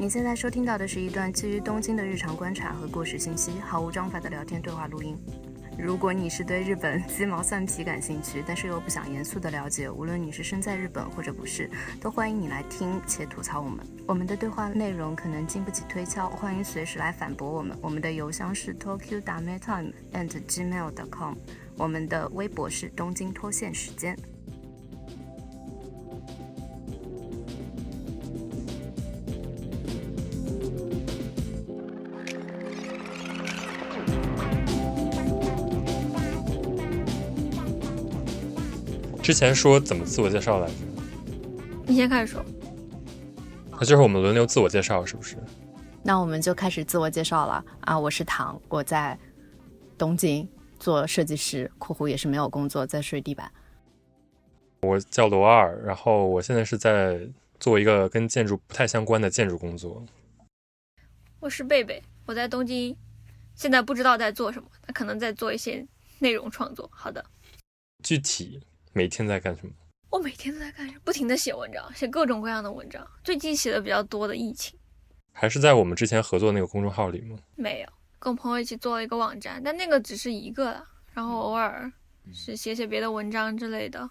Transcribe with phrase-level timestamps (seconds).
[0.00, 5.14] 你现在收听到的是一段基于东京的日常观察和过时信息，毫无章法的聊天对话录音。
[5.78, 11.68] 如果你是对日本鸡毛蒜皮感兴趣，但是又不想严肃的了解，无论你是身在日本或者不是，
[12.00, 13.86] 都欢迎你来听且吐槽我们。
[14.06, 17.76] 我们的对话内容可能经不起推敲，欢迎随时来反驳我们。
[17.82, 21.34] 我们的邮箱是 tokyo d a m e time and gmail.com，
[21.76, 24.16] 我们的微博是东京脱线时间。
[39.30, 40.74] 之前说怎么自我介绍来着？
[41.86, 42.44] 你先开始说。
[43.70, 45.36] 那就是我们轮流自我介绍，是不是？
[46.02, 47.96] 那我们就开始自我介绍了啊！
[47.96, 49.16] 我是唐，我在
[49.96, 50.48] 东京
[50.80, 53.48] 做设计师，括弧也是没有工作，在睡地板。
[54.82, 57.20] 我叫罗二，然后我现在是在
[57.60, 60.04] 做一个跟建筑不太相关的建筑工作。
[61.38, 62.96] 我是贝贝，我在东京，
[63.54, 65.86] 现在不知道在做什么，他可能在做一些
[66.18, 66.90] 内容创作。
[66.92, 67.24] 好的，
[68.02, 68.60] 具体。
[68.92, 69.72] 每天在干什么？
[70.10, 71.00] 我每天都在干什么？
[71.04, 73.06] 不停的写文章，写各种各样的文章。
[73.22, 74.76] 最近写的比较多的疫情，
[75.32, 77.38] 还是在我们之前合作那个公众号里吗？
[77.54, 80.84] 没有，跟朋友一起做了一个网站，但那个只是一个了。
[81.12, 81.90] 然后偶尔
[82.32, 84.10] 是写写别的文章之类的。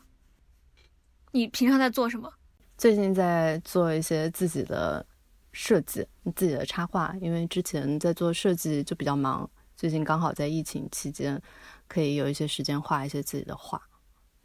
[1.32, 2.32] 你平常在做什么？
[2.78, 5.06] 最近在做一些自己的
[5.52, 7.14] 设计，自己的插画。
[7.20, 11.42] 因为之前在做设计就比较忙，最近刚好在疫情期间，
[11.88, 13.82] 可以有一些时间画一些自己的画。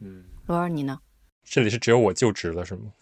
[0.04, 1.00] 嗯，罗尔，你呢？
[1.42, 2.92] 这里是只有我就职了，是吗？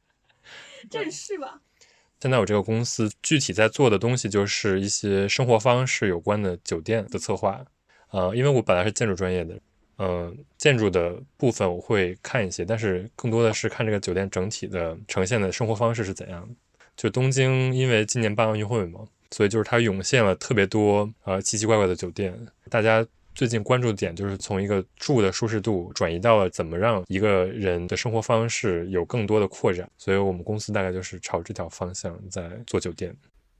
[0.90, 1.62] 正式吧。
[2.20, 7.64] 现在我这个公司具体在做的东西就是一些生活方式有关的酒店的策划。
[8.10, 9.58] 呃，因为我本来是建筑专业的，
[9.98, 16.54] 嗯，建筑的部分我会看一些，但是更多的是看这个酒店整体的呈现的生活方式是怎样的。
[16.96, 23.06] 就东京，因为今年办奥运会嘛，所以就是它涌现了特别多呃奇奇怪怪的酒店，大家。
[23.36, 33.14] 最近关注的点就是从一个住的舒适度转移到了怎么让一个人的生活方式有更多的扩展，所以我们公司大概就是朝这条方向在做酒店。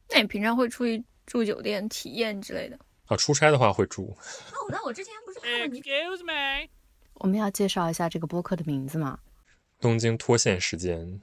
[0.08, 2.78] 那你平常会出去住酒店体验之类的？
[3.04, 4.16] 啊，出差的话会住。
[4.50, 6.70] 哦，那我之前不是看了你？Excuse me，
[7.16, 9.18] 我们要介绍一下这个播客的名字吗？
[9.78, 11.20] 东京脱线时间，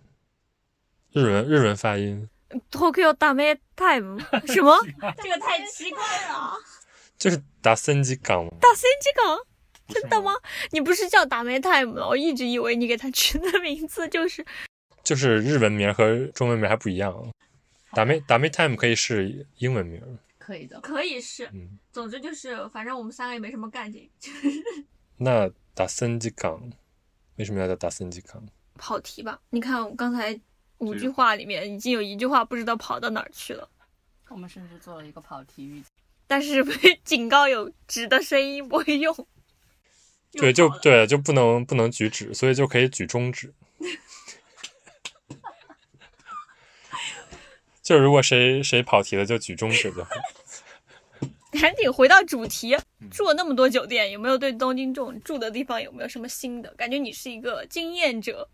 [1.11, 2.29] 日文日文发音。
[2.69, 4.77] Tokyo Dame Time 什么？
[5.17, 6.53] 这个太奇怪了。
[7.23, 9.39] 就是打森吉港，打森吉港，
[9.87, 10.33] 真的吗？
[10.71, 12.05] 你不是叫打梅 time 吗？
[12.05, 14.45] 我一直以为你给他取的名字就是，
[15.01, 17.31] 就是日文名和中文名还不一样。
[17.93, 21.49] 打梅打梅 time 可以是英文名，可以的，可以是。
[21.53, 24.11] 嗯，总之就是，反正我们三个也没什么干劲。
[25.15, 26.61] 那打森吉港
[27.37, 28.45] 为什么要叫打森吉港？
[28.75, 29.39] 跑题吧？
[29.51, 30.37] 你看我刚才
[30.79, 33.69] 五句话里面已经有一句话不知道跑到哪儿去了。
[34.27, 35.85] 我们甚至做了一个跑题预警。
[36.27, 39.15] 但是被警告有纸的声音不会用，
[40.31, 43.53] 对，就对，就不能不能举指，所以就可以举中指。
[47.83, 50.09] 就如果谁谁跑题了，就举中指就好。
[51.61, 52.75] 赶紧回到主题，
[53.11, 56.97] 住了那么多酒店，有没有对东京这种住的地方有没有什么新的感觉？
[56.97, 58.49] 你是一个经验者。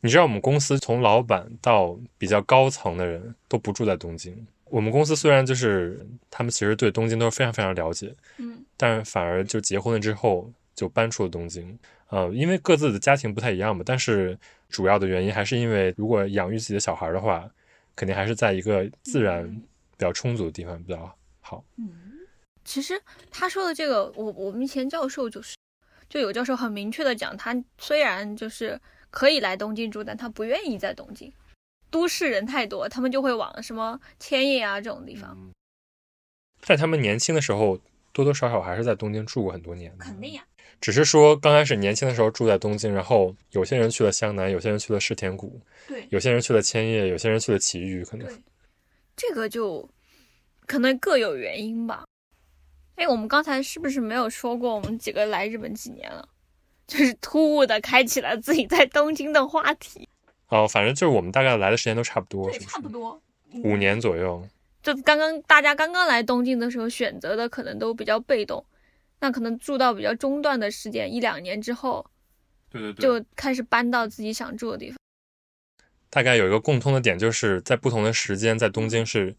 [0.00, 4.46] 你知道我们公司从老板到比较高层的人都不住在东京。
[4.70, 13.82] 我们公司虽然就是他们其实对东京都是非常非常了解，嗯，但反而就结婚了之后就搬出了东京，呃，因为各自的家庭不太一样嘛。
[13.84, 17.48] 但是主要的原因还是因为如果养育自己的小孩的话，
[17.96, 21.64] 肯定还是在一个自然比较充足的地方比较好。
[21.76, 21.88] 嗯，
[22.64, 25.56] 其实他说的这个，我我们以前教授就是，
[26.08, 28.80] 就有教授很明确的讲，他虽然就是
[29.10, 31.32] 可以来东京住，但他不愿意在东京。
[31.90, 35.36] 都市人太多，他们就会往什么千叶啊这种地方。
[36.60, 37.78] 在他们年轻的时候，
[38.12, 39.96] 多多少少还是在东京住过很多年。
[39.98, 40.44] 肯定呀。
[40.80, 48.42] 只是说刚开始年轻的时候住在东京，然后有些人去了湘南，有些人去了世田谷，对，有些人去了千叶，有些人去了埼玉，可能。
[49.16, 49.88] 这个就
[50.66, 52.04] 可能各有原因吧。
[52.94, 56.28] 哎，我们刚才是不是没有说过我们几个来日本几年了？
[56.86, 60.08] 就是突兀的开启了自己在东京的话题。
[60.48, 63.20] 哦，反正就是我们大概来的时间都差不多，对，差不多
[63.64, 64.46] 五年左右。
[64.82, 68.64] 就刚刚大家刚刚来东京的时候，选择的可能都比较被动，
[69.20, 72.06] 那可能住到比较中段的时间，一两年之后，
[72.70, 74.96] 对对对，就开始搬到自己想住的地方。
[76.08, 79.36] 大概有一个共通的点，就是在不同的时间在东京是，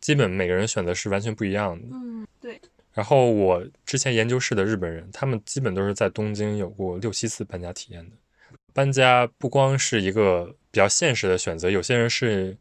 [0.00, 1.88] 基本每个人选择是完全不一样的。
[1.90, 2.60] 嗯，对。
[2.92, 8.16] 然后我之前研究室的日本人，他们基本都是在东京有过六七次搬家体验的。
[8.76, 12.54] 搬家不光是一个比较现实的选择，有些人是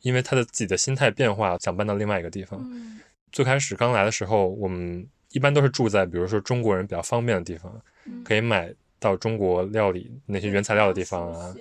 [0.00, 2.60] 因为他的自己的心态变化，想搬到另外一个地方。
[2.64, 2.98] 嗯
[3.30, 11.54] 最开始刚来的时候，我们一般都是住在比如说中国人比较方便的地方，嗯可以买到中国料理那些原材料的地方啊。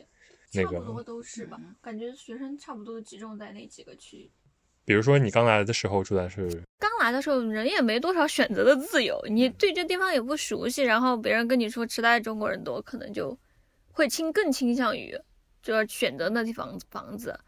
[0.54, 4.30] 那个差不多都是吧，感觉学生差不多集中在那几个区域。
[4.84, 6.46] 比如说你刚来的时候住在是，
[6.78, 13.38] 刚来的时候，人也没多少选择的自由，你对这地方也不熟悉，然后别人跟你说池袋中国人多，可能就
[13.92, 15.16] 会倾更倾向于
[15.62, 17.40] 就要选择那地方房子。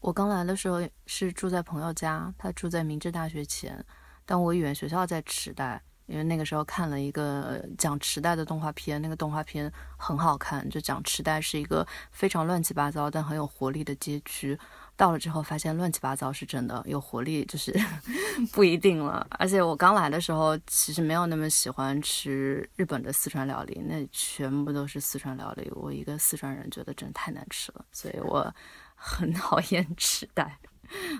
[0.00, 3.84] 我刚来的时候是住在朋友家，他住在明治大学前，
[4.24, 14.58] 但我语言学校在池袋，因为那个时候看了一个讲池袋的动画片，那个动画片很好看，就讲池袋是一个非常乱七八糟但很有活力的街区。
[15.00, 17.74] 到了之后发现乱七八糟是真的，有活力就是
[18.52, 19.26] 不一定了。
[19.30, 28.54] 而且我刚来的时候其实没有那么喜欢吃日本的四川料理，那全部都是四川料理，我一个四川人觉得真的太难吃了，所以我
[28.94, 30.58] 很 讨厌池袋。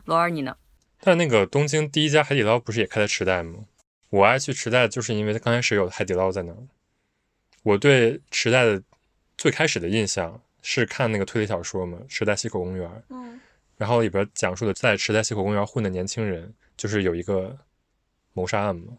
[0.05, 0.55] 罗二你呢？
[1.01, 3.61] 但那个东京第一家海底捞不是也开在池袋吗？
[4.11, 6.59] 我爱去池袋，就是因为刚开始有海底捞在那儿。
[7.63, 8.83] 我对池袋的
[9.39, 12.87] 最开始的印象是看那个推理小说嘛，《池袋西口公园》。
[13.09, 13.41] 嗯
[13.81, 17.59] 然后里边讲述的在池袋西口公园混的年轻人，就是有一个
[18.35, 18.93] 谋杀案嘛。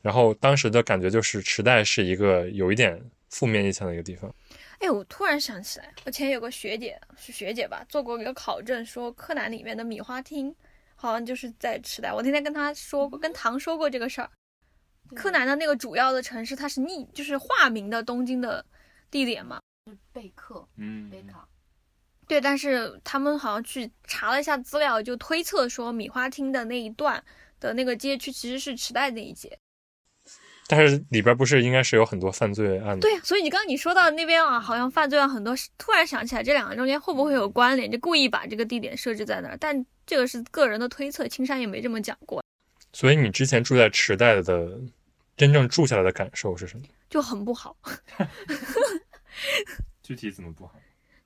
[0.00, 2.98] 然后当时的感觉就是池袋是一个有一点
[3.28, 4.34] 负面印象的一个地方。
[4.78, 10.56] 哎，我突然想起来，我前有个学姐是学姐吧，做过一个考证，说柯南里面的米花町
[10.96, 12.10] 好像就是在池袋。
[12.10, 14.30] 我那天跟她说过，跟唐说过这个事儿。
[15.14, 18.64] 柯南的那个主要的城市，它是逆，就是化名的东京的
[19.10, 19.60] 地点嘛。
[20.14, 21.46] 贝克嗯贝卡。
[22.26, 27.22] 对，但是他们好像去查了一下资料，就推测说米花厅的那一段
[27.60, 29.58] 的那个街区其实是池袋那一街。
[30.66, 33.00] 但是里边不是应该是有很多犯罪案的？
[33.00, 37.90] 对呀，所以你刚刚你说到那边啊，好像犯罪案很多，突然想起来这两个中间会不会有关联？
[37.90, 42.42] 就故意把这个地点设置在那儿，但这个是个人的推测，青山也没这么讲过，
[42.94, 44.80] 所以你之前住在池袋的
[45.36, 46.84] 真正住下来的感受是什么？
[47.10, 47.76] 就很不好。
[50.02, 50.80] 具体怎么不好？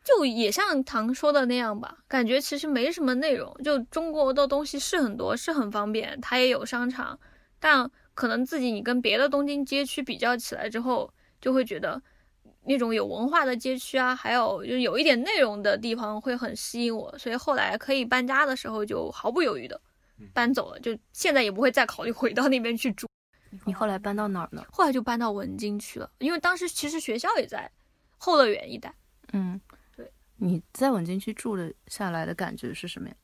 [0.08, 3.54] 就也像唐说的那样吧，感觉其实没什么内容。
[3.62, 7.20] 就中国的东西是很多，是很方便，它也有商场，
[7.60, 11.12] 但可能自己你跟别的东京街区比较起来之后，
[11.42, 12.00] 就会觉得
[12.64, 19.78] 那种有文化的街区啊，还有就有一点内容的地方会很吸引我，所以后来可以搬家的时候就毫不犹豫的
[20.32, 23.06] 搬走了，就现在也不会再考虑回到那边去住。
[23.66, 24.64] 你后来搬到哪儿呢？
[24.72, 27.70] 后来就搬到文京去了，因为当时其实学校也在
[28.16, 28.94] 后乐园一带。
[29.34, 29.77] 嗯，对。
[30.38, 33.14] 你在文京区住的下来的感觉是什么呀？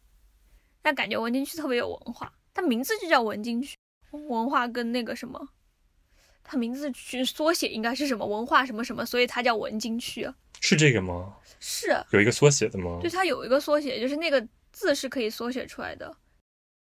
[0.83, 3.77] 那感觉文京区特别有文化，它名字就叫文京区，
[4.11, 5.49] 文化跟那个什么，
[6.43, 10.35] 它名字去缩写应该是什么文化什么什么，所以它叫文京区啊。
[10.61, 11.37] 是这个吗？
[11.61, 12.99] 是，有一个缩写的吗？
[13.01, 16.15] 对它有一个缩写，就是那个字是可以缩写出来的。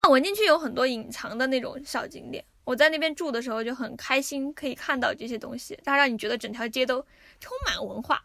[0.01, 7.05] 啊，文京区有很多隐藏的那种小景点，我在那边住的时候就很开心，可以看到这些东西，它让你觉得整条街都
[7.39, 8.23] 充满文化。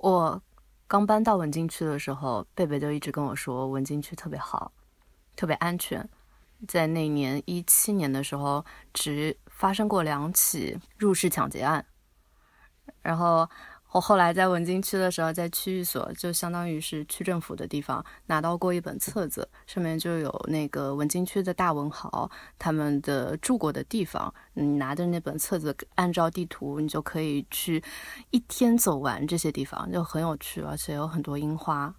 [0.00, 0.42] 我
[0.90, 4.72] 刚搬到文京区的时候，贝贝就一直跟我说文京区特别好，
[5.36, 6.10] 特别安全。
[6.66, 11.86] 在那年一七年的时候，只发生过两起入室抢劫案。
[13.02, 13.48] 然后
[13.92, 24.32] 我后来在文京区的时候，在区域所，就相当于是区政府的地方，拿到过一本册子，上面就有那个文京区的大文豪他们的住过的地方。
[24.54, 27.82] 你拿着那本册子，按照地图，你就可以去
[28.30, 31.92] 一天走完这些地方，就很有趣，而且有很多樱花。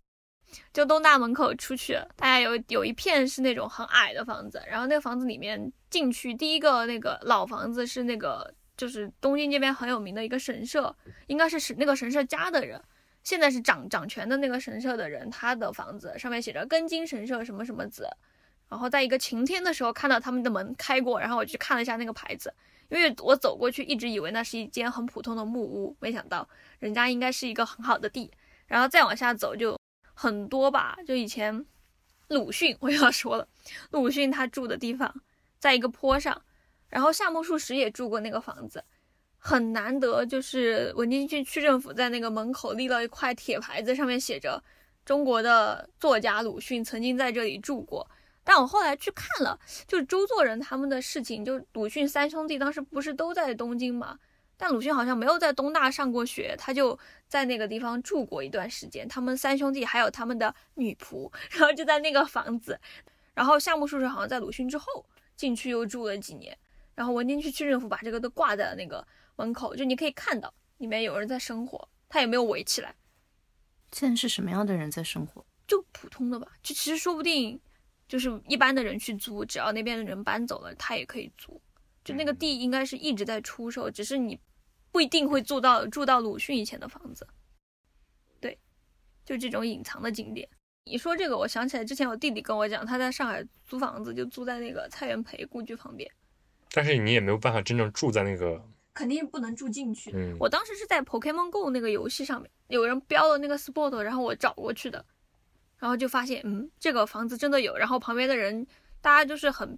[0.74, 10.96] 就东大门口出去，大概有有一片是那种很矮的房子，然后那个房子里面进去，第一个那个老房子是那个就是东京这边很有名的一个神社，
[11.28, 12.82] 应该是是那个神社家的人，
[13.22, 18.10] 现在是掌掌权的那个神社的人，他的房子上面写着根津神社什么什么子，
[18.68, 22.52] 然后在一个晴天的时候看到他们的门开过，然后我去看了一下那个牌子，
[22.90, 28.32] 因为我走过去一直以为那是一间很普通的木屋，没想到人家应该是一个很好的地，
[28.66, 29.80] 然后再往下走就。
[30.14, 31.66] 很多吧，就以前
[32.28, 33.48] 鲁迅我要说了，
[33.92, 35.22] 鲁迅他住的地方
[35.58, 36.44] 在一个坡上，
[36.92, 38.84] 然后夏目漱石也住过那个房子，
[39.38, 44.64] 很难得，就是文京区区政府在那个门口立了一块铁牌子，上面写着
[45.04, 48.08] 中国的作家鲁迅曾经在这里住过。
[48.44, 54.20] 但我后来去看了，就周作人他们的事情，就鲁迅三兄弟当时不是都在东京吗？
[54.58, 59.08] 但鲁迅好像没有在东大上过学，他就在那个地方住过一段时间。
[59.08, 62.80] 他们三兄弟还有他们的女仆， 然后就在那个房子。
[63.34, 65.06] 然后夏目漱石好像在鲁迅之后
[65.36, 66.56] 进去又住了几年。
[67.02, 69.04] 然后文京区区政府把这个都挂在了那个
[69.36, 72.94] 门口，就你可以看到里面有人在生活，他也没有围起来。
[73.92, 75.44] 现在是什么样的人在生活？
[75.66, 77.60] 就普通的吧，就其实说不定
[78.08, 81.60] 就是一般的人去租，只要那边的人搬走了，他也可以租。
[82.04, 84.40] 就那个地应该是一直在出售，只是你
[84.92, 87.28] 不一定会住到住到鲁迅以前的房子。
[88.40, 88.60] 对，
[89.26, 90.48] 就这种隐藏的景点。
[90.86, 96.08] 你说这个，我想起来之前我弟弟跟我讲，他在上海租房子，就租在那个蔡元培故居旁边。
[96.72, 98.62] 但是你也没有办法真正住在那个，
[98.94, 100.12] 肯定不能住进去。
[100.14, 105.04] 嗯，我当时是在 Pokemon Go 那个游戏上面，有人标了那个 spot，然后我找过去的，
[105.78, 107.78] 然后就发现，嗯，这个房子真的有。
[107.78, 108.66] 然后旁边的人，
[109.02, 109.78] 大家就是很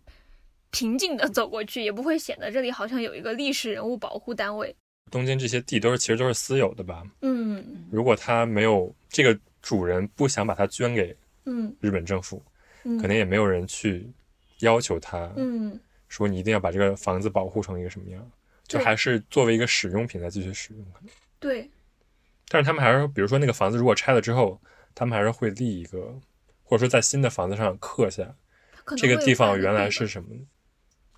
[0.72, 4.76] 平静的走过去，也不会显得这里好像有一个历史人物保护单位。
[5.12, 7.04] 东京这些地都是其实都是私有的吧？
[7.22, 12.42] 嗯如果他没有这个主人不想把它捐给嗯日本政府，
[12.84, 14.10] 嗯，可能也没有人去
[14.62, 15.80] 要求他，嗯
[16.14, 18.32] 说你一定要把这个房子保护成一个什么样，
[18.68, 20.86] 就还是作为一个使用品再继续使用。
[21.40, 21.68] 对，
[22.50, 24.62] 但是他们还是，比如说那个房子如果拆了之后，
[24.94, 26.14] 他们还是会立一个，
[26.64, 28.36] 或者说在新的房子上刻下
[28.96, 30.30] 这个地方原来是什么，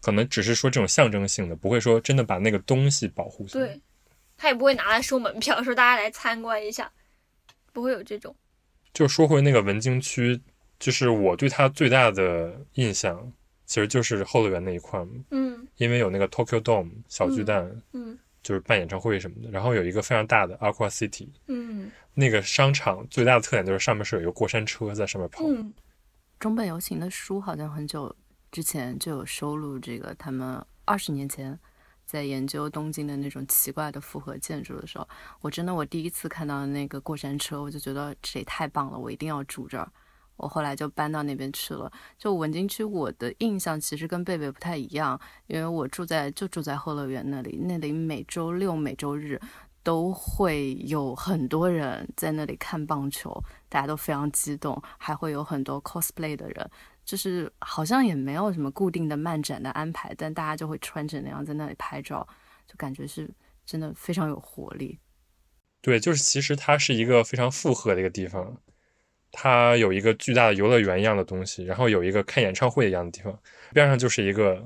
[0.01, 3.67] 可能只是说这种象征性的，不会说真的把那个东西保护起来。
[3.67, 3.81] 对，
[4.37, 6.89] 他也不会拿来收门票，说大家来参观一下，
[7.73, 8.33] 不会有这种。
[8.93, 10.41] 就说回那个文京区，
[10.79, 13.33] 就是我对它最大的印象，
[13.65, 15.67] 其实就是后乐园那一块嘛，嗯。
[15.77, 21.91] 因为有那个 Tokyo Dome 小巨蛋，嗯就是办演唱会什么的，然后有一个非常大的 Aqua City，嗯。
[22.13, 25.73] 那个商场最大的特点就是上面是有一个过山车在上面跑，嗯。
[26.39, 28.15] 中本游行的书好像很久
[28.51, 31.57] 之前就有收录这个，他们二十年前
[32.05, 35.07] 在研究东京的那种奇怪的复合建筑的时候，
[35.41, 39.91] 我真的我第一次看到那个过山车，我就觉得这也太棒了，我一定要住这儿。
[40.37, 41.91] 我后来就搬到那边去了。
[42.17, 49.39] 就文京区，我的印象其实跟贝贝不太一样，因为我住在就住在后乐园那里，那里每周六、每周日
[49.83, 56.71] 都会有很多人在那里看棒球，大家都非常激动，还会有很多 cosplay 的人，
[57.05, 62.27] 就是好像也没有什么固定的漫展的安排，但大家就会穿着那样在那里拍照，
[62.67, 63.29] 就感觉是
[63.65, 64.99] 真的非常有活力。
[65.81, 68.57] 对，就是其实它是一个非常复合的一个地方，
[69.37, 73.37] 它有一个巨大的游乐园一样的东西，然后有一个看演唱会一样的地方，
[73.73, 74.65] 边上就是一个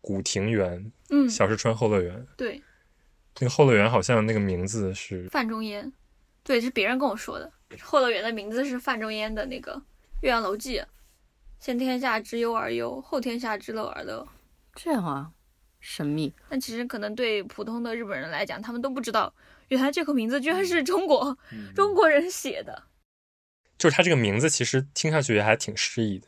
[0.00, 2.24] 古庭园，嗯，小石川后乐园。
[2.36, 2.62] 对，
[3.40, 5.92] 那个后乐园好像那个名字是范仲淹，
[6.44, 7.52] 对，是别人跟我说的。
[7.82, 9.72] 后乐园的名字是范仲淹的那个
[10.22, 10.78] 《岳阳楼记》，
[11.58, 14.24] 先天下之忧而忧，后天下之乐而乐。
[14.76, 15.32] 这样啊，
[15.80, 16.32] 神秘。
[16.48, 19.34] 但其实可能对普通的日本人来讲，他们都不知道，
[19.68, 21.36] 原来这个名字居然是中国、
[21.74, 22.84] 中国人写的，
[23.84, 26.26] 就是它这个名字其实听上去也还挺诗意的，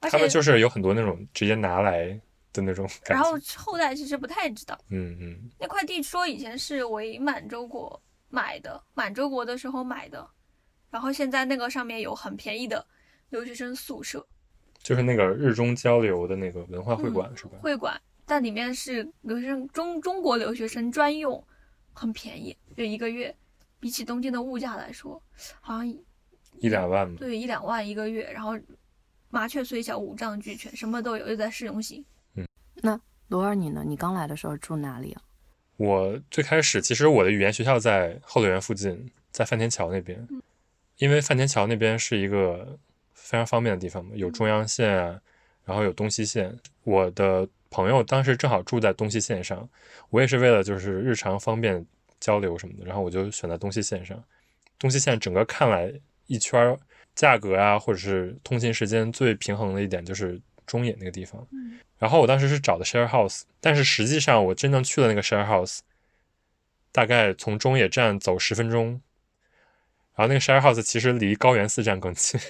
[0.00, 2.18] 而他们就是有很多那种直接拿来
[2.50, 3.38] 的那种感然后。
[3.56, 10.26] 后代其实不太知道，嗯嗯，那块地说以前是为满洲国买的，满洲国的时候买的，
[10.90, 12.86] 然后现在那个上面有很便宜的
[13.28, 14.26] 留学生宿舍。
[14.82, 17.58] 就是那个日中交流的那个文化会馆、嗯是吧？
[17.60, 21.46] 会馆，但里面是留学生中中国留学生专用，
[21.92, 23.36] 很便宜，就一个月，
[23.78, 25.22] 比起东京的物价来说，
[25.60, 25.98] 好像
[26.58, 27.16] 一两万嘛。
[27.18, 28.58] 对一两万一个月，然后
[29.30, 32.04] 麻雀虽小五脏俱全，什么都有，又在市中心
[32.76, 33.00] 那。
[33.28, 33.84] 罗尔你呢？
[33.86, 35.20] 你刚来的时候住哪里啊？
[35.76, 40.26] 我最开始其实我的语言学校在后乐园附近，在范田桥那边，
[40.96, 42.78] 因为范田桥那边是一个
[43.12, 45.20] 非常方便的地方嘛，有中央线啊，
[45.66, 46.58] 然后有东西线。
[46.84, 49.68] 我的朋友当时正好住在东西线上，
[50.08, 51.84] 我也是为了就是日常方便
[52.18, 54.18] 交流什么的，然后我就选在东西线上。
[54.78, 55.92] 东西线整个看来
[56.28, 56.78] 一圈儿，
[57.16, 61.44] 价格啊，或者是通勤时间最平衡的一点就是中野那个地方。
[61.50, 65.80] 嗯然后我当时是找的 share house，但是实际上我真正去了那个 share house，
[66.92, 69.02] 大概从中野站走十分钟，
[70.14, 72.40] 然后那个 share house 其实离高原寺站更近，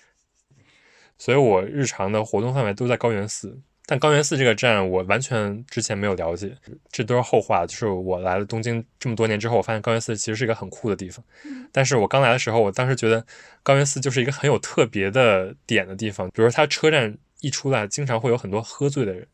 [1.16, 3.58] 所以我日常的活动范围都在高原寺。
[3.88, 6.56] 但高原寺这个站我完全之前没有了解，
[6.90, 7.64] 这都是后话。
[7.64, 11.24] 就是我来了东京这么多年之后，我发现高原寺其实是一个很酷的地方。
[11.70, 13.24] 但是我刚来的时候，我当时觉得
[13.62, 19.28] 高原寺就是一个很有特别的点的地方，比如说它车站一出来，经常会有很多喝醉的人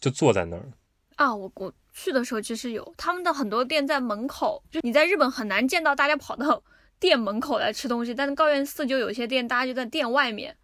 [0.00, 0.68] 就坐在那儿。
[1.14, 6.60] 啊，我我去的时候其实有他们的很多店在门口，就你在日本很难见到大家跑到
[6.98, 10.56] 店门口来吃东西，但是高原寺就有些店大家就在店外面。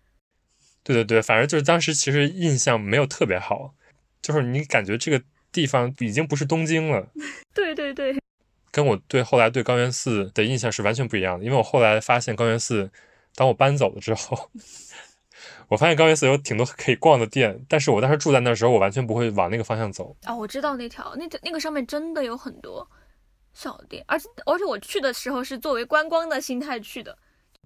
[0.84, 3.72] 对对对，反正就是当时其实印象没有特别好，
[4.20, 5.22] 就是你感觉这个
[5.52, 7.06] 地方已经不是东京了，
[7.54, 8.16] 对对对，
[8.70, 11.44] 跟我对后来对高原寺的印象是完全不一样的。
[11.44, 12.90] 因为我后来发现高原寺，
[13.34, 14.50] 当我搬走了之后，
[15.68, 20.16] 我发现高原寺有挺多可以逛的店，但是我当时住在那儿时候，我完全不会往那个方向走。
[20.24, 22.86] 啊，我知道那条那那个上面真的有很多
[23.54, 27.16] 小店，而且而且我去的时候是作为观光的心态去的。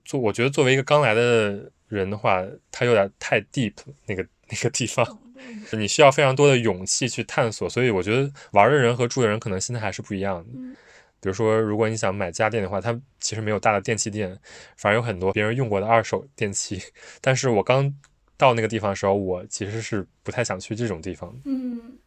[0.07, 3.75] 做我觉得作为一个刚来的人的话，他有点太 deep
[4.07, 5.05] 那个那个地方，
[5.73, 7.69] 你需要非常多的勇气去探索。
[7.69, 10.51] 所以我觉得玩的人和住的人可能心态还是不一样的。
[10.55, 10.75] 嗯
[11.19, 14.39] 比如说，如果你想买家电的话，它其实没有大的电器店，
[14.77, 16.81] 反而有很多别人用过的二手电器。
[17.21, 17.93] 但是我刚
[18.37, 21.39] 到那个地方的时候，我其实是不太想去这种地方的。
[21.47, 21.99] 嗯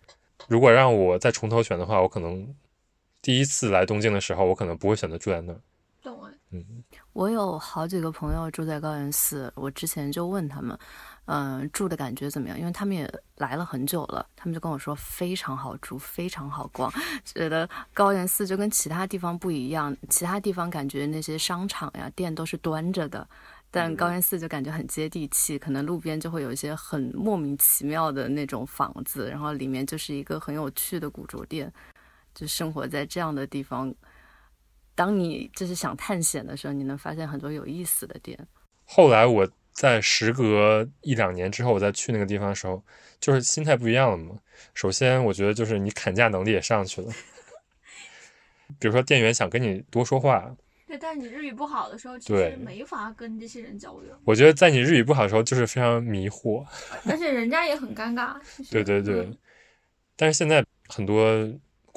[0.47, 2.55] 如果让我再从头选的话，我可能
[3.21, 5.59] 第一次来东京的时候，我可能不会选择住在那儿。
[6.01, 6.63] 懂啊，嗯，
[7.13, 10.77] 我有好几个朋友住在高原寺，我之前就问他们，
[11.25, 12.57] 嗯、住的感觉怎么样？
[12.57, 16.91] 因为他们也来了很久了，他们就跟我说非常好住，非常好逛，
[17.25, 23.27] 觉得高原寺就跟其他地方不一样，其他地方感觉那些商场呀店都是端着的。
[23.71, 31.71] 但高原寺就感觉很接地气，可能路边就会有一些很莫名其妙的那种房子，然后里面就是一个很有趣的古着店，
[32.33, 33.93] 就生活在这样的地方，
[34.99, 38.37] 当你就是想探险的时候，你能发现很多有意思的点。
[38.83, 42.83] 后来我在时隔一两年之后，我再去那个地方的时候，
[43.17, 44.35] 就是心态不一样了嘛。
[44.73, 47.09] 首先，我觉得就是你砍价能力也上去了。
[48.77, 50.53] 比如说，店员想跟你多说话，
[50.85, 56.65] 对，但是你日语不好的时候，其对实没法跟这些人交流，我觉得在你日语不好的时候，就是非常迷惑。
[57.07, 58.35] 而且人家也很尴尬。
[58.69, 59.37] 对对对，嗯
[60.17, 61.49] 但是现在很多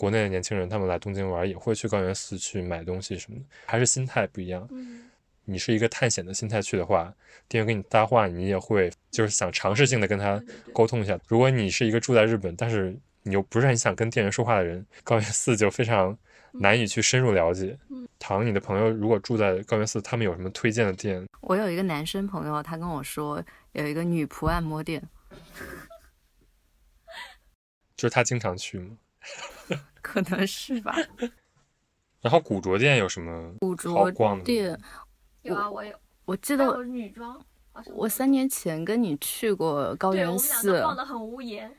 [0.02, 4.66] 国内的年轻人，他们来东京玩也会去高原寺去买东西什么的，还是心态不一样。
[4.73, 5.09] 嗯，
[5.44, 7.14] 你是一个探险的心态去的话，
[7.47, 10.42] 店员跟你搭话，你也会就是想尝试性的跟他
[10.73, 11.16] 沟通一下。
[11.28, 16.18] 如果你是一个住在日本，但是你又不是很想跟店员说话的人，高原寺就非常
[16.50, 17.78] 难以去深入了解。
[17.88, 21.25] 嗯唐，你的朋友如果住在高原寺，他们有什么推荐的店？
[21.42, 23.40] 我有一个男生朋友，他跟我说
[23.71, 25.00] 有一个女仆按摩店，
[27.94, 28.97] 就是他经常去吗？
[30.02, 30.94] 可能是吧。
[32.21, 34.45] 然后古着店有什么古好着逛的？
[34.45, 34.78] 店，
[35.43, 35.93] 有啊，我有，
[36.25, 37.34] 我记得我女装，
[37.73, 41.75] 好像我三年前跟你去过高原对我们俩寺，逛得很无言。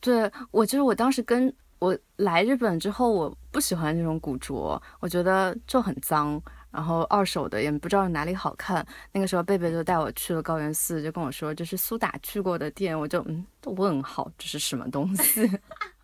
[0.00, 8.84] 对我就是我当时跟我来日本之后，我不喜欢这种古着，我觉得就很脏，然后二手的也不知道哪里好看。
[9.12, 15.46] 那个时候贝贝就带我去了高原寺，就跟我说这是苏打去过的店，我就嗯问号这是什么东西？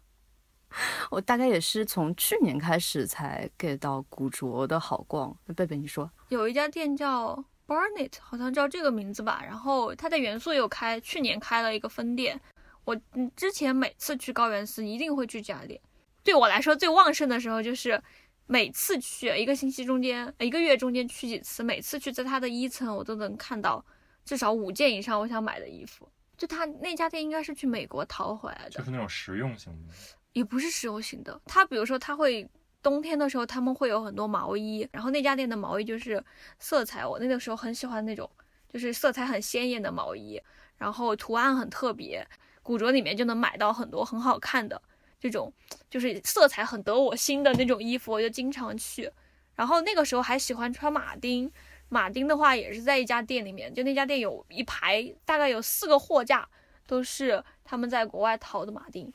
[1.11, 5.37] 我大概也是从去年开始才 get 到古着的好逛。
[5.57, 6.11] 贝贝你说？
[6.29, 9.43] 有一家店叫 Barnet，好像叫这个名字吧。
[9.45, 12.41] 然后它在元素有开，去年开了一个分店。
[12.85, 15.81] 我嗯之前每次去高原寺一定会去这家店。
[16.25, 18.01] 对我来说最旺盛的时候就是
[18.47, 23.85] 每次去一个星期中间，一个月中间去几次，每次去在它的一层我都能看到
[24.25, 26.09] 至少五件以上我想买的衣服。
[26.37, 29.95] 就他那家店应该是去美国淘回来的，就是那种实用型的。
[30.33, 31.41] 也不是实用型的。
[31.47, 32.49] 它比如说，它会
[32.83, 36.23] 冬天的时候他们会有很多毛衣，然后那家店的毛衣就是
[36.59, 38.29] 色彩，我那个时候很喜欢那种，
[38.69, 40.41] 就是色彩很鲜艳的毛衣，
[40.77, 42.27] 然后图案很特别，
[42.63, 44.81] 古着里面就能买到很多很好看的
[45.21, 45.53] 这种，
[45.89, 49.11] 就是色彩很得我心的那种衣服，我就经常去。
[49.55, 51.49] 然后那个时候还喜欢穿马丁，
[51.89, 56.49] 马丁的话也是在一家店里面，就那家店有一排，大概有四个货架，
[56.87, 59.13] 都是他们在国外淘的马丁。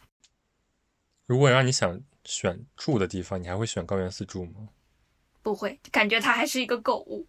[1.28, 4.70] 如果让你想选住的地方，你还会选高原寺住吗？
[5.44, 7.28] 不会，感觉它还是一个购物。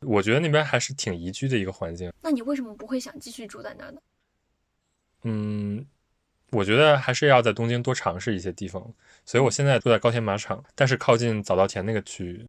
[0.00, 2.12] 我觉得那边还是挺宜居的一个环境。
[2.22, 4.00] 那你为什么不会想继续住在那儿呢？
[5.22, 5.86] 嗯，
[6.50, 8.92] 我觉得还是要在东京多尝试一些地方。
[9.24, 12.46] 所以我现在住在高田马场，但是靠近早稻田那个区域。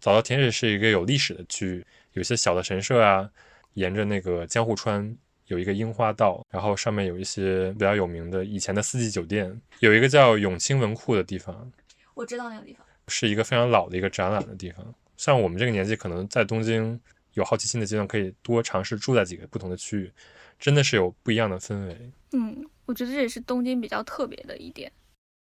[0.00, 3.30] 早稻田也是一个有历史的区域，有些小的神社啊，
[3.74, 11.70] 沿着那个江户川有一个樱花道，然后上面有一些比较有名的以前的四季酒店，有一个叫永清文库的地方，
[12.14, 12.86] 我知道那个地方。
[13.08, 14.94] 是一个非常老的一个展览的地方。
[15.16, 16.98] 像我们这个年纪，可能在东京
[17.34, 20.10] 有好奇心的阶段，可以多尝试住在几个不同的区域，
[20.58, 22.10] 真的是有不一样的氛围。
[22.32, 24.90] 嗯，我觉得这也是东京比较特别的一点。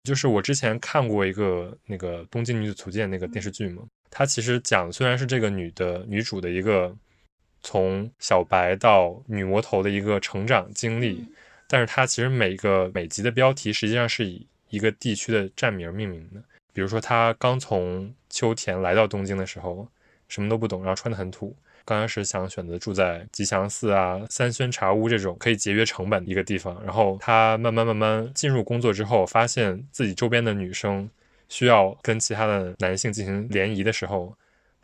[0.03, 6.95] 就是我之前看过一个那个《东京女子图鉴》那个电视剧嘛，它其实讲虽然是这个女的女主的一个
[7.65, 11.27] 从小白到女魔头的一个成长经历，嗯
[11.67, 16.39] 但是它其实每个每集的标题实际上是以一个地区的站名命名的。
[16.71, 19.87] 比如说，她刚从秋田来到东京的时候，
[20.27, 21.55] 什么都不懂，然后穿得很土。
[21.83, 31.09] 刚开始想选择住在吉祥寺啊、三轩茶屋这种可以节约成本的一个地方，然后她慢慢慢慢进入工作之后，发现自己周边的女生
[31.49, 34.35] 需要跟其他的男性进行联谊的时候，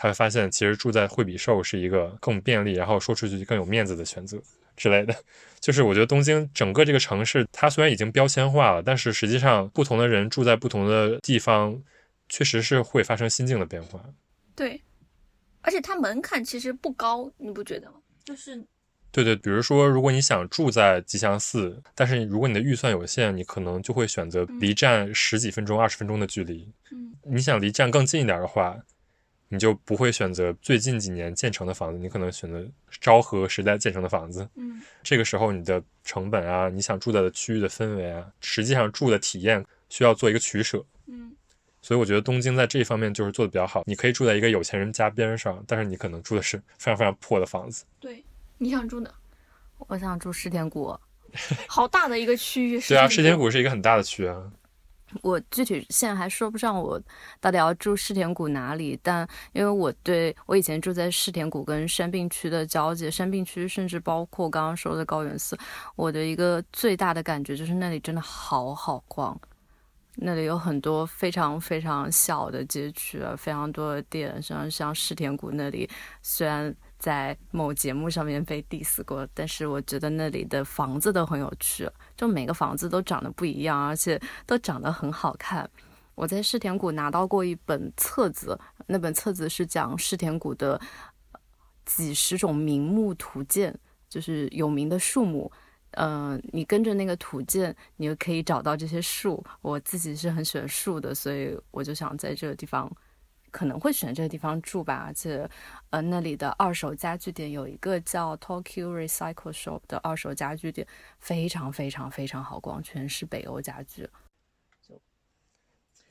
[0.02, 4.42] 她会发现其实住在惠比寿是一个更便利，然后说出去更有面子的选择
[4.76, 5.16] 之类的。
[5.60, 11.80] 就是我觉得东京整个这个城市，它虽然已经标签化了，但是实际上不同的人住在不同的地方，
[12.30, 14.04] 确实是会发生心境的变化。
[14.56, 14.82] 对，
[15.62, 17.98] 而且它门槛其实不高，你不觉得吗？
[18.26, 18.66] 就是
[19.12, 26.74] 对对，比如说，如果你想住在吉祥寺，但是如果你的预算有限，你可能就会选择离站十几分钟、二十分钟的距离。
[26.92, 28.80] 嗯，你想离站更近一点的话，
[29.54, 32.66] 你就不会选择最近几年建成的房子，你可能选择
[33.02, 34.48] 昭和时代建成的房子。
[34.56, 40.82] 嗯这个时候，你的成本啊，你想住在的区域的氛围啊，实际上住的体验需要做一个取舍。
[41.08, 41.36] 嗯
[41.82, 43.84] 所以我觉得东京在这一方面就是做的比较好。
[43.86, 47.84] 你可以住在一个有钱人家边上，但是你可能住的是非常非常破的房子。
[48.00, 48.24] 对，
[48.58, 49.12] 你想住哪？
[49.88, 50.96] 我想住世田谷，
[51.68, 52.80] 好大的一个区域。
[52.82, 53.46] 对啊，世田谷。
[53.46, 54.52] 谷是一个很大的区啊。
[55.22, 57.02] 我具体现在还说不上我
[57.40, 65.58] 到底要住世田谷哪里，但因为我对我以前住在世田谷跟山病区的交界，山病区甚至包括刚刚说的高原寺，
[65.96, 69.40] 我的一个最大的感觉就是那里真的好好逛，
[70.16, 75.90] 那里有很多非常非常小的街区啊，非常多的店，像像世田谷那里，
[76.22, 85.68] 虽然在某节目上面被 diss 过，但是我觉得那里的房子都很有趣，就每个房子都长得不一样，而且都长得很好看。
[86.14, 90.80] 我在世田谷拿到过一本册子，那本册子是讲世田谷的
[91.86, 93.76] 几十种名木图鉴，
[94.08, 95.52] 就是有名的树木。
[95.94, 99.44] 嗯、你跟着那个图鉴，你就可以找到这些树。
[99.62, 102.90] 我自己是很喜欢树的，所以我就想在这个地方，
[103.52, 105.04] 可能会选这个地方住吧。
[105.06, 105.48] 而且，
[105.92, 110.88] 呃，那里的二手家具店有一个叫 Tokyo Recycle Shop 的二手家具店，
[111.20, 114.10] 非常非常非常好逛，全是北欧家具。
[114.82, 115.00] 就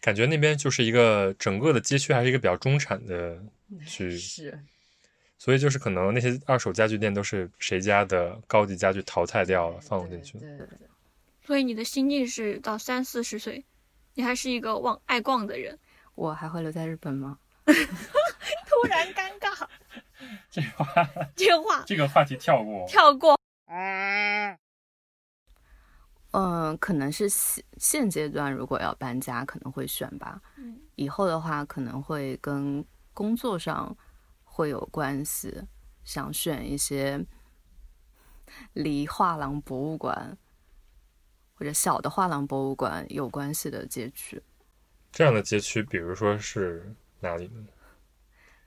[0.01, 3.43] 感觉那边就是一个整个的街区还是一个比较中产的
[3.87, 4.65] 区域，是，
[5.37, 10.39] 所以就是可能那些二手家具店都是谁家的高级家具淘汰掉了放进去。
[10.39, 10.89] 对对对
[11.43, 13.65] 所以你的心境是到三四十岁，
[14.15, 15.77] 你还是一个忘爱逛的人。
[16.15, 17.39] 我还会留在日本吗？
[17.65, 19.67] 突然尴尬，
[20.51, 20.87] 这话
[21.37, 22.87] 这个话这个话题跳过。
[22.89, 23.39] 跳过。
[26.33, 30.41] 嗯，可能是现现阶段如果要搬家，可能会选吧。
[30.57, 33.97] 嗯以后的话可能会跟工作上
[34.45, 35.63] 会有关系，
[36.05, 37.25] 想选一些
[38.75, 40.37] 离画廊博物馆
[41.55, 44.43] 或者小的画廊博物馆有关系的街区，
[45.13, 47.67] 这样的街区，比如说是哪里呢？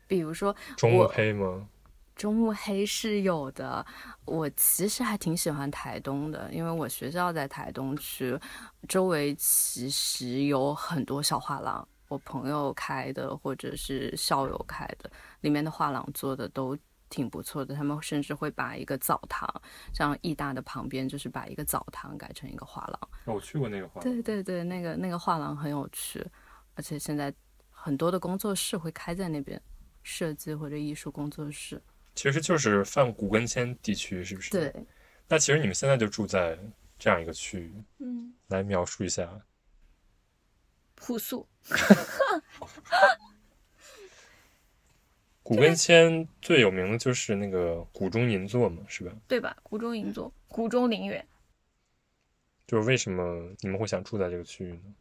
[0.07, 1.67] 比如说中目黑吗？
[2.15, 3.83] 中目黑是有的，
[4.25, 8.39] 我其实还挺喜欢台东的，因为我学校在台东区，
[8.87, 15.09] 周围其实有很多小画廊，我朋友开的或者是校友开的，
[15.41, 16.77] 里面的画廊做的都
[17.13, 17.75] 挺不错的。
[17.75, 19.47] 他们甚至会把一个澡堂，
[19.93, 22.99] 像艺大的旁边，就是把一个澡堂改成一个画廊。
[23.25, 24.03] 哦我去过那个画廊。
[24.03, 26.25] 对对对，那个那个画廊很有趣，
[26.73, 27.31] 而且现在
[27.69, 29.61] 很多的工作室会开在那边，
[30.01, 31.79] 设计或者艺术工作室。
[32.15, 34.49] 其实就是泛古根签地区，是不是？。
[34.51, 34.73] 对。
[35.27, 36.57] 那其实你们现在就住在
[36.97, 39.29] 这样一个区域，嗯，来描述一下。
[40.95, 41.47] 朴素。
[45.43, 49.11] 古根签最有名的就是那个古中银座嘛，是吧？
[49.27, 49.55] 对吧？
[49.61, 51.23] 古中银座，古中陵园。
[52.65, 54.95] 就是为什么你们会想住在这个区域呢？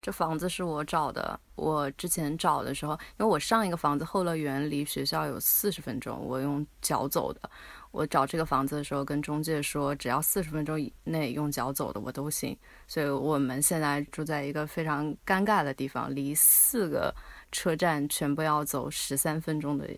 [0.00, 1.40] 这房子是我找的。
[1.56, 7.50] 我之前找的时候，因为我上一个房子后乐园离学校有四十分钟，我用脚走的。
[7.90, 12.56] 我找这个房子的时候，跟中介说，只要四十分钟以内用脚走的我都行。
[12.86, 17.12] 所以我们现在住在一个非常尴尬的地方，离四个
[17.50, 19.88] 车站全部要走十三分钟的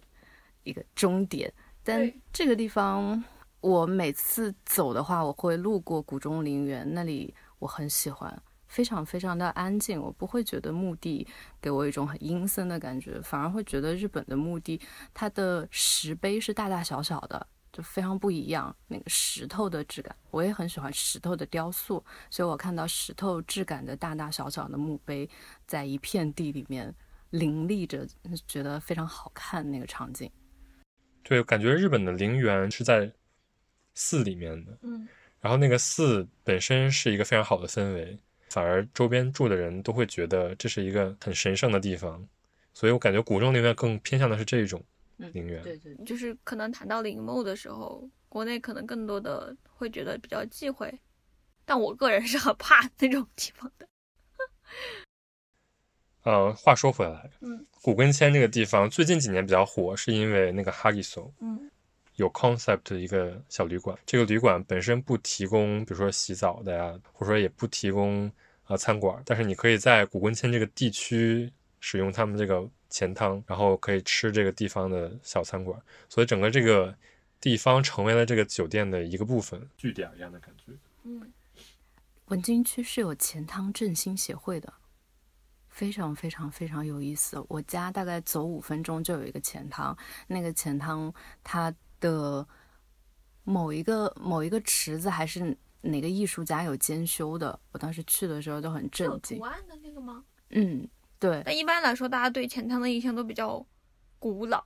[0.62, 1.52] 一个终点。
[1.82, 3.22] 但这个地方，
[3.60, 8.42] 我每次走的话，我会路过古中陵园，那里我很喜欢。
[8.68, 11.26] 非常非常的安静，我不会觉得墓地
[11.60, 14.80] 给我一种很阴森的感觉，反而会觉得日本的墓地
[15.12, 18.72] 它的石碑是大大小小的，就非常不一样。
[18.86, 25.28] 那个石头的质感，我也很喜欢石头的雕塑，所以我看到石头质感的大大小小的墓碑
[25.66, 26.94] 在一片地里面
[27.30, 28.06] 林立着，
[28.46, 30.30] 觉得非常好看那个场景。
[31.22, 33.12] 对，感觉日本的陵园是在
[33.94, 35.06] 寺里面的，嗯，
[35.40, 42.26] 然后那个寺本身是一个非常好的氛围，反而周边住的人都会觉得这是一个很神圣的地方，
[42.72, 44.82] 所以我感觉古中陵园更偏向的是这种
[45.18, 45.62] 陵园。
[45.62, 50.92] 对，就是可能谈到陵墓的时候，国内可能更多的会觉得比较忌讳，
[51.64, 53.86] 但我个人是很怕那种地方的。
[56.22, 57.64] 呃，话说回来，嗯。
[57.82, 61.70] 古根签这个地方最近几年比较火，是因为那个哈吉索嗯。
[62.16, 63.98] 有 concept 的一个小旅馆。
[64.04, 68.30] 这个旅馆本身不提供，比如说洗澡的呀，或者说也不提供
[68.66, 75.80] 呃餐馆，但是你可以在古根签这个地区使用他们这个钱汤，然后可以吃这个地方的小餐馆，
[76.10, 76.94] 所以整个这个
[77.40, 80.74] 地方成为了这个酒店的一个部分，据点一样的感觉。
[81.04, 81.32] 嗯，
[82.26, 84.70] 文津区是有钱汤振兴协会的，
[85.80, 87.42] 非常非常非常有意思。
[87.48, 91.10] 我家大概走五分钟就有一个钱汤，那个钱汤
[91.42, 92.46] 它的
[93.44, 99.44] 某一个某一个池子还是哪个艺术家有监修的，我当时去的时候都很震惊图。
[99.44, 100.22] 案的那个吗？
[100.50, 100.86] 嗯，
[101.18, 103.64] 对，但一般来说，大家对钱汤的印象都比较
[104.18, 104.62] 古老。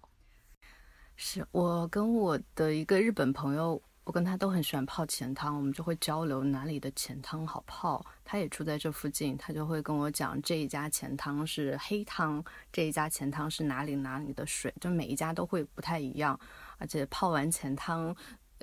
[1.14, 8.04] 是我跟我的一个日本朋友，我跟他都很喜欢泡钱汤，我们就会交流哪里的钱汤好泡。
[8.22, 16.38] 他也住在这附近，他就会跟我讲这一家钱汤是黑汤，这一家钱汤是哪里哪里的水，就每一家都会不太一样。
[16.76, 18.14] 而且泡完钱汤，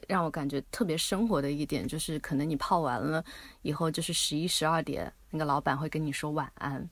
[0.08, 3.24] 让我感觉特别生活的一点就是，可能你泡完了
[3.64, 6.88] 以后就是十一十二点，那个老板会跟你说晚安，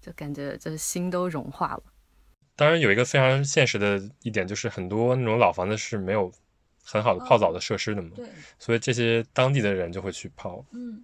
[0.00, 1.82] 就感觉就是心都融化了。
[2.56, 6.32] 当然，有一个非常现实的一点，就是很多那种老房子是没有
[6.82, 8.26] 很好的泡澡的设施的嘛，对，
[8.58, 10.64] 所以这些当地的人就会去泡。
[10.72, 11.02] 嗯，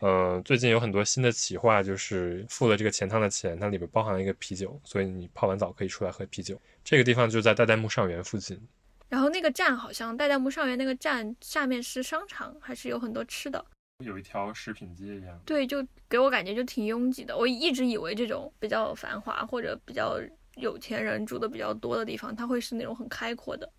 [0.00, 6.60] 嗯、最近有很多新的企划，就是付了这个钱汤的钱，它里边包含了一个啤酒，所以你泡完澡可以出来喝啤酒。
[6.82, 8.60] 这个地方就在代代木上园附近。
[9.08, 13.64] 然后那个站好像代代木上园那个站下面是商场，还是有很多吃的。
[14.04, 15.38] 有一条食品街一样。
[15.44, 17.36] 对，就给我感觉就挺拥挤的。
[17.36, 20.18] 我一直以为这种比较繁华或者比较
[20.54, 23.70] 有钱人住的比较多的地方，它会是那种很开阔的。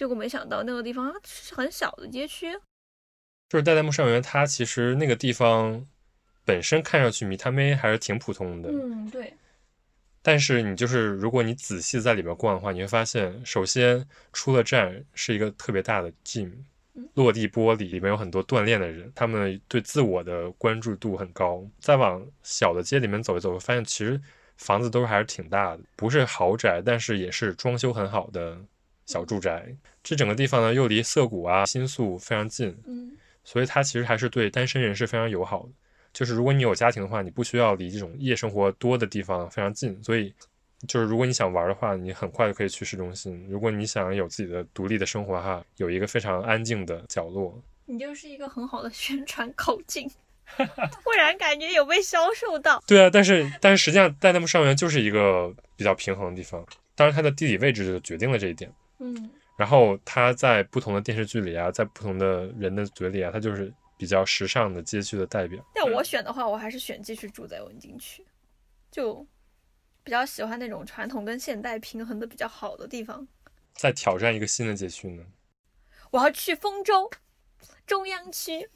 [0.00, 2.50] 结果没想到那个地方它是很小的街区。
[3.50, 5.86] 就是代代木上原，它其实那个地方
[6.42, 9.34] 本身看上去米他妹还是挺普通的，嗯，对，
[10.22, 16.50] 但是你就是如果你仔细在里边逛的话，你会发现，首先出了站是一个特别大的 gym，
[16.94, 21.62] 嗯落地玻璃里面有很多锻炼的人，他们对自我的关注度很高。
[21.78, 24.18] 再往小的街里面走一走，会发现其实
[24.56, 28.58] 房子都是还是挺大的，不是豪宅，但是也是装修很好的
[29.06, 29.76] 小住宅。
[30.02, 33.12] 这整个地方呢，又离涩谷啊、新宿非常近，嗯，
[33.44, 35.68] 所以它其实还是对单身人士非常友好的。
[36.12, 40.34] 就是如果你有家庭的话，你不需要离这种夜生活多的地方非常近，所以
[40.88, 43.46] 就是如果你想玩的话，你很快就可以去市中心。
[43.48, 47.62] 如果你想有自己的独立的生活哈，有一个非常安静的角落。
[47.86, 50.08] 你就是一个很好的宣传口径，
[50.56, 52.82] 突然感觉有被销售到。
[52.86, 58.72] 对啊，但是但是实际上代代木上园就是一个比较平衡的地方，当然它的地理位置就决定了这一点。
[58.98, 65.62] 嗯，然后他在不同的电视剧里啊，在不同的人的嘴里啊，他就是比较时尚的街区的代表。
[65.74, 68.24] 但我选的话，我还是选继续住在文京区，
[68.90, 69.26] 就
[70.02, 73.28] 比较喜欢那种传统跟现代平衡的比较好的地方。
[73.74, 75.22] 再挑战一个新的街区呢？
[76.10, 77.10] 我要去丰州
[77.86, 78.66] 中央区，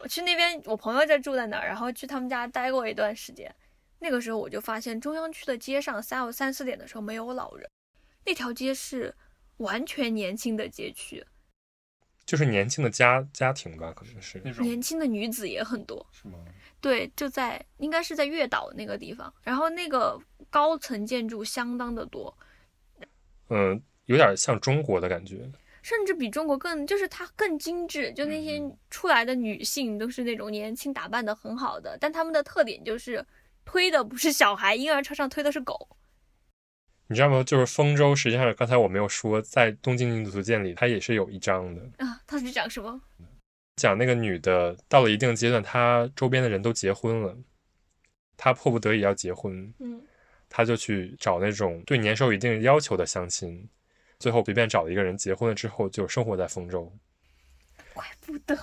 [0.00, 3.50] 我去那边，我朋友在住在那儿，然后去他们家待过一段时间。
[4.00, 7.66] 那个时候我就发现，中央区的街上下午三四点的时候没有老人，
[8.26, 9.14] 那条街是
[9.58, 11.24] 完全年轻的街区，
[12.24, 16.06] 就是年轻的家家庭吧，可能是那种年轻的女子也很多。
[16.12, 16.38] 是吗？
[16.80, 22.36] 对，就在应该是在月岛那个地方，然后那个高层建筑相当的多，
[23.48, 25.50] 嗯，有点像中国的感觉。
[25.82, 33.24] 甚至比中国更，就是它更精致，就那些出来的女性都是那种年轻打扮的很好的，但她们的特点就是
[33.64, 35.88] 推的不是小孩，婴儿车上推的是狗。
[37.08, 37.42] 你知道吗？
[37.44, 43.00] 就是丰州，实际上刚才我没有说，在《东京女子图鉴》里，它也是有一章的，啊，它是讲什么？
[43.76, 47.36] 讲那个女的到了一定阶段，她周边的人都结婚了，
[48.36, 50.02] 她迫不得已要结婚，嗯，
[50.48, 53.68] 她就去找那种对年收有一定要求的相亲，
[54.18, 56.90] 最后随便找了一个人结婚了之后，就生活在丰州。
[57.92, 58.56] 怪不得，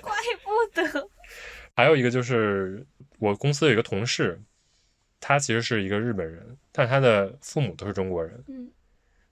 [0.00, 1.08] 怪不得。
[1.74, 2.86] 还有一个就是
[3.18, 4.40] 我公司有一个同事，
[5.20, 8.42] 他其实是一个日本人，但他的父母都是中国人。
[8.48, 8.68] 嗯，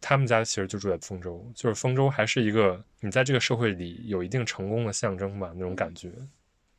[0.00, 6.08] 他们家其实就住在丰州，就是丰州还是一个你在这个社会里有一定成功的象征吧，那种感觉。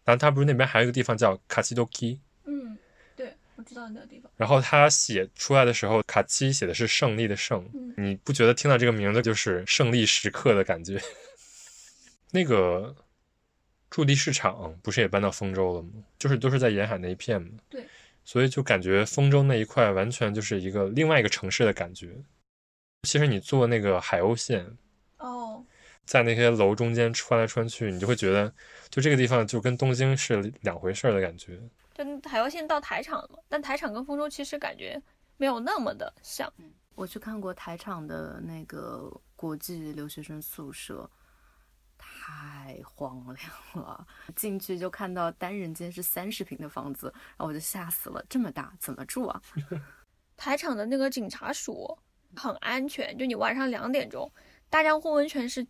[0.04, 2.78] 然后他不是那边还有一个地方叫卡西多基，嗯，
[3.16, 4.32] 对，我知道那个地方。
[4.36, 11.00] 然后他写出来的时候，卡西写的是胜利的胜，嗯你不觉得听到这个名字就是胜利时刻的感觉？
[12.34, 12.96] 那个
[13.92, 15.90] 驻地市场不是也搬到丰州了吗？
[16.18, 17.50] 就是都是在沿海那一片嘛。
[17.70, 17.86] 对，
[18.24, 22.16] 所以就感觉丰州那一块完全就是一个另外一个城市的感觉。
[23.04, 24.66] 其实你坐那个海鸥线，
[25.18, 25.66] 哦，
[26.06, 28.54] 在那些楼中间穿来穿去，你就会觉得，
[28.90, 31.60] 就这个地方就跟东京是两回事儿的感觉。
[31.94, 35.02] 就海鸥线到台场了嘛，但台场跟丰州其实感觉
[35.38, 36.52] 没有那么的像。
[36.94, 41.10] 我去看过台场的那个国际留学生宿舍，
[42.02, 44.06] 太荒凉了。
[44.36, 49.42] 进去就看到单人间是三十平的房子，然后我就吓死了，这么大怎么住啊？
[50.36, 51.98] 台场的那个警察署
[52.36, 54.32] 很安全，就你晚上两点钟，
[54.70, 55.66] 大江户温泉是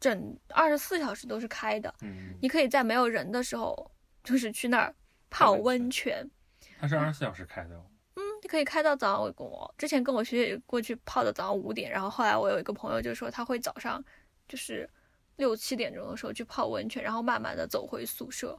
[0.00, 3.90] 整二十四小时都是开的，嗯，你可以在没有人的时候，
[4.24, 4.94] 就是去那儿
[5.30, 6.28] 泡温泉。
[6.78, 7.86] 它是二十四小时开的哦。
[8.16, 9.22] 嗯，你可以开到早上。
[9.22, 14.02] 我跟我之前跟我学姐过去泡的早上五点，然后后来我有一个朋友就说他会早上
[14.48, 14.88] 就是
[15.36, 18.58] 六七点钟的时候去泡温泉，然后慢慢的走回宿舍。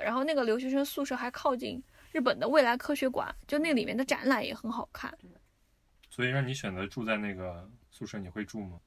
[0.00, 5.16] 然后那个留学生宿舍还靠近日本的未来科学馆，就那里面的展览也很好看。
[6.10, 8.80] 所以让你选择住在那个宿舍，你会住吗？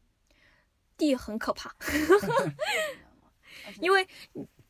[0.98, 1.76] 地很可怕
[3.82, 4.08] 因为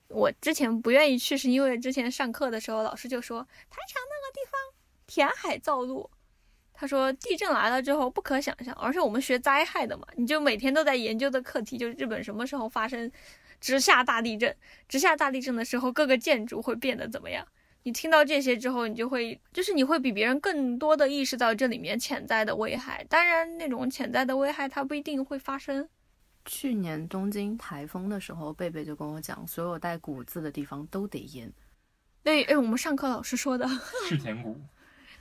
[0.07, 4.59] 我之前不愿意去，是因为之前上课的时候老师就说台场那个地方
[5.05, 6.09] 填海造陆，
[6.81, 13.11] 他说地震来了之后不可想象，而且我们学灾害的嘛，你就每天都在研究的课题就是日本什么时候发生
[13.59, 14.55] 直下大地震，
[14.89, 17.47] 直下大地震的时候各个建筑会变得怎么样。
[17.83, 23.05] 你听到这些之后，你就会就是你会比别人更多的意识到这里面潜在的危害。
[23.07, 25.87] 当然，那种潜在的危害它不一定会发生。
[26.45, 31.53] 去年东京台风的时候，贝贝就跟我讲，所有带“谷”字的地方都得淹。
[32.23, 33.69] 对，哎，我们上课老师说的，
[34.09, 34.59] 赤田谷。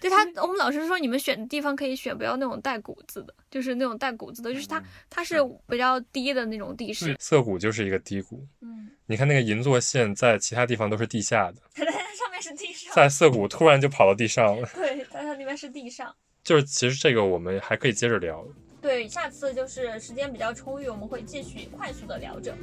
[0.00, 5.36] 对他，我们老师说你们选的地方可以选不要那种带“谷”子的，就是那种带“谷”子的，就是它它是
[5.68, 7.14] 比较低的那种地势。
[7.20, 8.46] 涩谷就是一个低谷。
[8.62, 14.66] 嗯，你看那个银座线在其他地方都是地下的， 上面是地上，在涩谷突然就跑到地上了。
[14.74, 16.14] 对，它它那边是地上。
[16.42, 18.42] 就是其实这个我们还可以接着聊。
[18.80, 22.56] 对，下次就是时间比较充裕，我们会继续快速的聊着。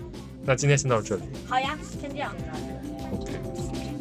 [0.44, 1.22] 那今天先到这里。
[1.48, 2.36] 好呀，先这样。
[3.12, 3.97] OK。